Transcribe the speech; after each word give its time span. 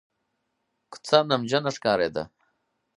کوڅه 0.91 1.17
نمجنه 1.31 1.71
ښکارېده. 1.75 2.23